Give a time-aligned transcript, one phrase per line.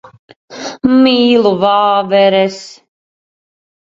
[1.01, 2.59] Mīlu vāveres.